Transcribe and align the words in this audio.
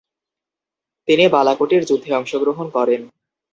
তিনি 1.07 1.23
বালাকোটের 1.35 1.81
যুদ্ধে 1.89 2.11
অংশগ্রহণ 2.13 2.67
করেন। 2.69 3.01